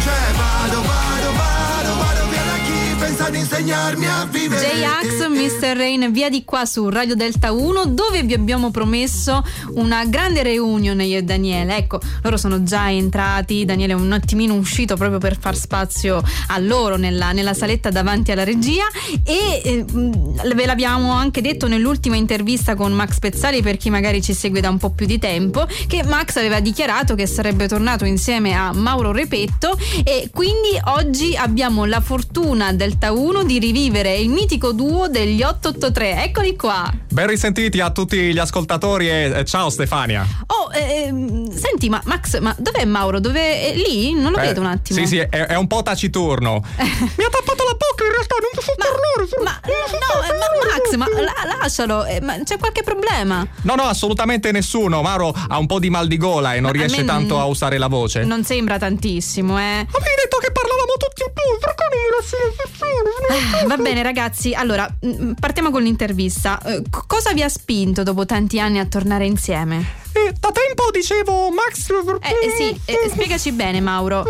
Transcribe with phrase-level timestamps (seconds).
[0.00, 0.67] drive
[3.34, 4.66] insegnarmi a vivere.
[4.66, 5.76] J-Ax, Mr.
[5.76, 11.00] Rain, via di qua su Radio Delta 1, dove vi abbiamo promesso una grande reunion
[11.02, 11.76] io e Daniele.
[11.76, 16.58] Ecco, loro sono già entrati, Daniele è un attimino uscito proprio per far spazio a
[16.58, 18.84] loro nella, nella saletta davanti alla regia
[19.24, 24.32] e eh, ve l'abbiamo anche detto nell'ultima intervista con Max Pezzali per chi magari ci
[24.32, 28.54] segue da un po' più di tempo, che Max aveva dichiarato che sarebbe tornato insieme
[28.54, 34.72] a Mauro Repetto e quindi oggi abbiamo la fortuna Delta 1 di rivivere il mitico
[34.72, 36.22] duo degli 883.
[36.22, 36.92] Eccoli qua.
[37.08, 40.24] Ben risentiti a tutti gli ascoltatori e ciao Stefania.
[40.46, 41.12] Oh, eh,
[41.52, 43.18] senti, ma Max, ma dov'è Mauro?
[43.18, 44.12] Dove è lì?
[44.12, 45.00] Non lo eh, vedo un attimo.
[45.00, 46.62] Sì, sì, è, è un po' taciturno.
[46.76, 49.06] Mi ha tappato la bocca in realtà, non posso parlare.
[49.42, 53.46] Ma, no, eh, ma Max, ma la, lascialo, eh, ma c'è qualche problema?
[53.62, 55.02] No, no, assolutamente nessuno.
[55.02, 57.78] Mauro ha un po' di mal di gola e non ma riesce tanto a usare
[57.78, 58.24] la voce.
[58.24, 59.86] Non sembra tantissimo, eh.
[59.90, 60.17] Avevi
[62.18, 66.60] ah, Va bene, ragazzi, allora mm, partiamo con l'intervista.
[66.62, 70.06] Eh, cosa vi ha spinto dopo tanti anni a tornare insieme?
[70.12, 71.90] Eh, da tempo dicevo Max.
[71.90, 74.24] Eh, eh sì, eh, spiegaci bene, Mauro.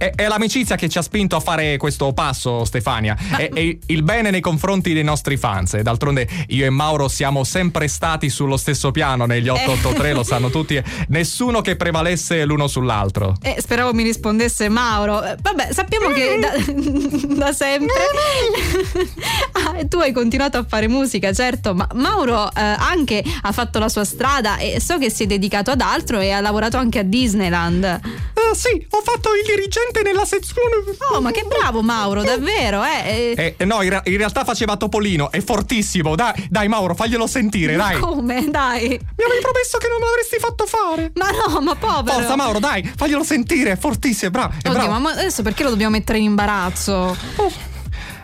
[0.00, 3.14] È, è, l'amicizia che ci ha spinto a fare questo passo, Stefania.
[3.28, 3.36] Ma...
[3.36, 5.78] È, è, il bene nei confronti dei nostri fans.
[5.78, 10.12] D'altronde io e Mauro siamo sempre stati sullo stesso piano negli 883, eh.
[10.14, 10.82] lo sanno tutti.
[11.08, 13.36] Nessuno che prevalesse l'uno sull'altro.
[13.42, 15.22] Eh, speravo mi rispondesse Mauro.
[15.22, 17.92] Eh, vabbè, sappiamo che da, da sempre
[19.52, 23.90] ah, tu hai continuato a fare musica, certo, ma Mauro eh, anche ha fatto la
[23.90, 27.02] sua strada e so che si è dedicato ad altro e ha lavorato anche a
[27.02, 28.00] Disneyland.
[28.02, 30.68] Uh, sì, ho fatto il dirigente presente nella sezione.
[31.12, 33.34] Oh, ma che bravo Mauro, davvero, eh?
[33.36, 36.14] eh, eh no, in, ra- in, realtà faceva Topolino, è fortissimo.
[36.14, 38.00] Dai, dai Mauro, faglielo sentire, ma dai.
[38.00, 38.48] Come?
[38.48, 38.88] Dai.
[38.88, 41.12] Mi avevi promesso che non me l'avresti fatto fare.
[41.14, 42.18] Ma no, ma povero.
[42.18, 44.54] Forza Mauro, dai, faglielo sentire, è fortissimo, bravo.
[44.56, 44.98] Oddio, bravo.
[44.98, 47.16] ma adesso perché lo dobbiamo mettere in imbarazzo?
[47.36, 47.69] Oh.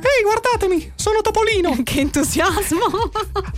[0.00, 1.76] Ehi, guardatemi, sono Topolino!
[1.82, 3.10] che entusiasmo!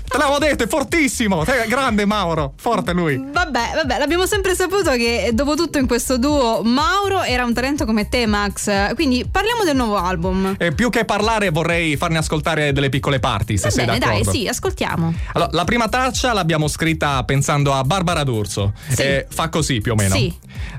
[0.09, 1.45] Te l'avevo detto, è fortissimo!
[1.69, 3.17] Grande Mauro, forte lui!
[3.31, 7.85] Vabbè, vabbè, l'abbiamo sempre saputo che dopo tutto in questo duo Mauro era un talento
[7.85, 8.95] come te, Max.
[8.95, 10.55] Quindi parliamo del nuovo album.
[10.59, 14.31] E più che parlare vorrei farne ascoltare delle piccole parti, se Va sei bene, d'accordo.
[14.31, 15.15] dai, sì, ascoltiamo.
[15.35, 18.73] Allora, la prima traccia l'abbiamo scritta pensando a Barbara D'Urso.
[18.89, 19.03] Sì.
[19.03, 20.15] E fa così più o meno.
[20.15, 20.35] Sì.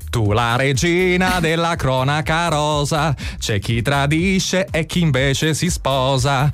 [0.10, 6.50] Tu la regina della cronaca rosa, c'è chi tradisce e chi invece si sposa.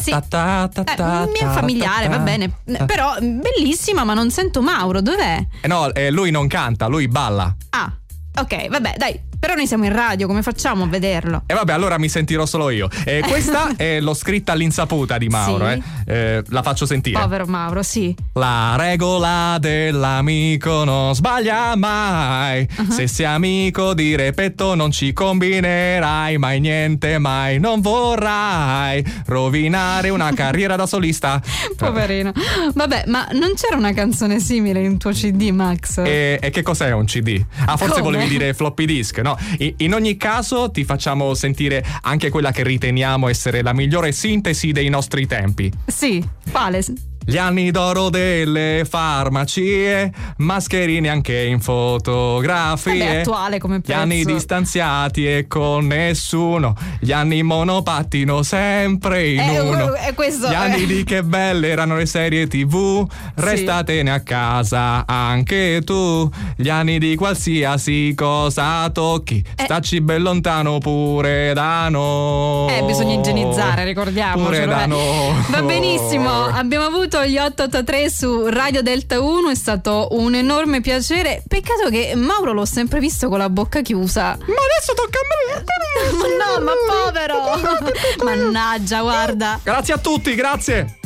[0.00, 0.10] Sì.
[0.10, 2.58] Eh, mi è familiare, va bene.
[2.86, 5.44] Però bellissima, ma non sento Mauro, dov'è?
[5.60, 7.54] Eh no, eh, lui non canta, lui balla.
[7.70, 7.92] Ah,
[8.38, 11.42] ok, vabbè, dai, però noi siamo in radio, come facciamo a vederlo?
[11.46, 12.88] E eh vabbè, allora mi sentirò solo io.
[13.04, 15.82] Eh, questa è l'ho scritta all'insaputa di Mauro, sì.
[16.06, 16.14] eh.
[16.14, 17.20] Eh, la faccio sentire.
[17.20, 18.14] Povero Mauro, sì.
[18.34, 22.66] La regola dell'amico non sbaglia mai.
[22.76, 22.90] Uh-huh.
[22.90, 30.32] Se sei amico di repetto non ci combinerai mai niente, mai non vorrai rovinare una
[30.34, 31.40] carriera da solista.
[31.76, 32.32] Poverino.
[32.74, 35.98] Vabbè, ma non c'era una canzone simile in tuo CD, Max?
[35.98, 37.44] E, e che cos'è un CD?
[37.64, 38.16] Ah, forse Come?
[38.16, 39.38] volevi dire floppy disk, no?
[39.78, 44.88] In ogni caso ti facciamo sentire anche quella che riteniamo essere la migliore sintesi dei
[44.88, 45.70] nostri tempi.
[45.86, 46.84] Sì, quale?
[47.28, 53.04] Gli anni d'oro delle farmacie, mascherine anche in fotografie.
[53.04, 53.90] È attuale come pezzo.
[53.90, 56.76] Gli anni distanziati e con nessuno.
[57.00, 59.94] Gli anni monopattino sempre in è, uno.
[59.94, 60.48] È questo.
[60.48, 63.04] Gli anni di che belle erano le serie tv.
[63.34, 64.16] Restatene sì.
[64.16, 66.30] a casa anche tu.
[66.54, 69.44] Gli anni di qualsiasi cosa tocchi.
[69.56, 69.64] Eh.
[69.64, 72.72] Stacci ben lontano pure da noi.
[72.72, 74.44] Eh, bisogna igienizzare, ricordiamo.
[74.44, 75.34] Pure da noi.
[75.48, 76.30] Va benissimo.
[76.54, 81.42] Abbiamo avuto ascoltato gli 883 su Radio Delta 1, è stato un enorme piacere.
[81.46, 84.36] Peccato che Mauro l'ho sempre visto con la bocca chiusa.
[84.38, 85.64] Ma adesso tocca a me.
[86.36, 88.22] ma no, ma povero.
[88.24, 89.60] Mannaggia, guarda.
[89.62, 91.05] Grazie a tutti, grazie.